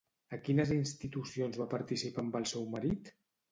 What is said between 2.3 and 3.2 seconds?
el seu marit?